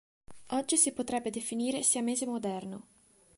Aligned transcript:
Oggi 0.53 0.77
si 0.77 0.93
potrebbe 0.93 1.29
definire 1.29 1.83
"Siamese 1.83 2.25
moderno". 2.25 2.87